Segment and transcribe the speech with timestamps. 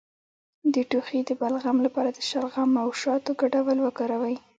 [0.73, 4.35] د ټوخي د بلغم لپاره د شلغم او شاتو ګډول وکاروئ